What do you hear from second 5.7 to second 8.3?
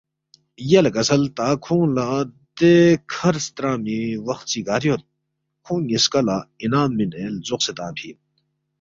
نِ٘یسکا لہ اِنعام مِنے لزوقسے تنگفی اِن